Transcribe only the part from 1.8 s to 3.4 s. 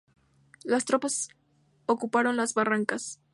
ocuparon las barracas.